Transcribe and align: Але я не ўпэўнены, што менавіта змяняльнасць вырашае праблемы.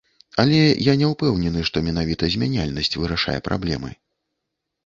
Але 0.43 0.61
я 0.91 0.95
не 1.01 1.09
ўпэўнены, 1.11 1.59
што 1.69 1.77
менавіта 1.89 2.31
змяняльнасць 2.37 2.99
вырашае 3.03 3.37
праблемы. 3.49 3.89